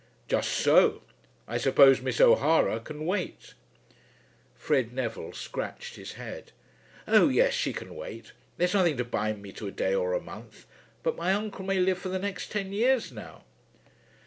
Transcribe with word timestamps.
"Just 0.27 0.49
so. 0.49 1.03
I 1.47 1.59
suppose 1.59 2.01
Miss 2.01 2.19
O'Hara 2.19 2.79
can 2.79 3.05
wait." 3.05 3.53
Fred 4.55 4.91
Neville 4.93 5.31
scratched 5.31 5.95
his 5.95 6.13
head. 6.13 6.51
"Oh 7.07 7.27
yes; 7.29 7.53
she 7.53 7.71
can 7.71 7.95
wait. 7.95 8.31
There's 8.57 8.73
nothing 8.73 8.97
to 8.97 9.05
bind 9.05 9.43
me 9.43 9.51
to 9.51 9.67
a 9.67 9.71
day 9.71 9.93
or 9.93 10.13
a 10.15 10.19
month. 10.19 10.65
But 11.03 11.17
my 11.17 11.35
uncle 11.35 11.63
may 11.65 11.77
live 11.77 11.99
for 11.99 12.09
the 12.09 12.17
next 12.17 12.51
ten 12.51 12.73
years 12.73 13.11
now." 13.11 13.43